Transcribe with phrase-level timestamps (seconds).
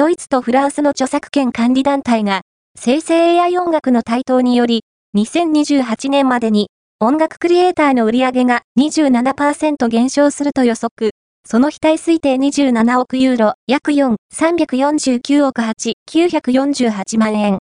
[0.00, 2.40] ドイツとフランスの著作権管理団体が、
[2.74, 4.84] 生成 AI 音楽の台頭により、
[5.14, 11.10] 2028年までに音楽クリエイターの売り上げが27%減少すると予測。
[11.46, 17.58] その非対推定27億ユーロ、約4、349億8、948万円。